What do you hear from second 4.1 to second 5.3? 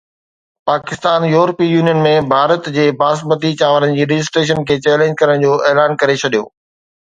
registration کي challenge